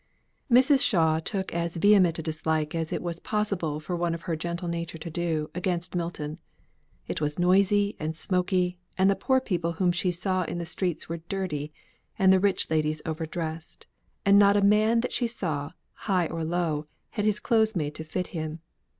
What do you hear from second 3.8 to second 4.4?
one of her